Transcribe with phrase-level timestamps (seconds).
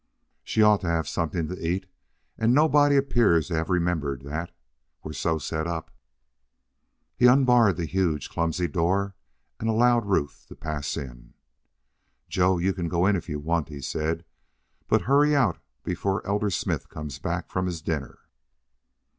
[0.43, 1.85] "She ought to have somethin' to eat.
[2.35, 4.49] An' nobody 'pears to have remembered that
[5.03, 5.91] we're so set up."
[7.15, 9.13] He unbarred the huge, clumsy door
[9.59, 11.35] and allowed Ruth to pass in.
[12.27, 14.25] "Joe, you can go in if you want," he said.
[14.87, 18.17] "But hurry out before Elder Smith comes back from his dinner."